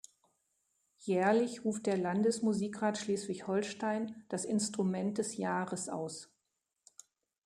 Jährlich 0.97 1.63
ruft 1.63 1.85
der 1.85 1.95
Landesmusikrat 1.95 2.97
Schleswig-Holstein 2.97 4.23
das 4.29 4.45
Instrument 4.45 5.19
des 5.19 5.37
Jahres 5.37 5.89
aus. 5.89 6.31